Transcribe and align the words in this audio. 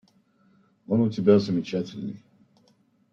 Он 0.87 1.01
у 1.01 1.11
тебя 1.11 1.37
замечательный. 1.37 2.17